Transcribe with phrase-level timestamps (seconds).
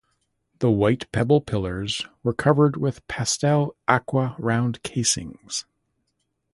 [0.57, 5.67] The white pebble pillars were covered with pastel aqua round casings.